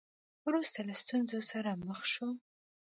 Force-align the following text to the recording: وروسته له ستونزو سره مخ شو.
وروسته 0.47 0.79
له 0.87 0.93
ستونزو 1.01 1.39
سره 1.51 1.69
مخ 1.85 1.99
شو. 2.13 2.27